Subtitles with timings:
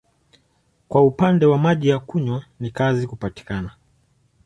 [0.87, 3.75] Kwa upande wa maji ya kunywa ni kazi kupatikana.